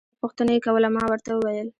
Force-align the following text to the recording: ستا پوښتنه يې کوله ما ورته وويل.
ستا 0.09 0.19
پوښتنه 0.21 0.51
يې 0.55 0.59
کوله 0.65 0.87
ما 0.95 1.03
ورته 1.07 1.31
وويل. 1.33 1.67